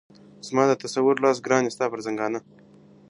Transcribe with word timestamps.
زما 0.47 0.63
د 0.67 0.73
تصور 0.83 1.15
لاس 1.23 1.37
گراني 1.45 1.69
ستا 1.75 1.85
پر 1.91 1.99
ځــنگانـه. 2.05 2.39